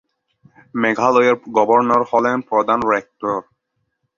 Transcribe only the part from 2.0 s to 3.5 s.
হলেন প্রধান রেক্টর।